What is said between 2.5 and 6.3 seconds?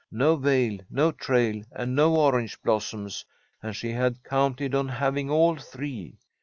blossoms, and she had counted on having all three.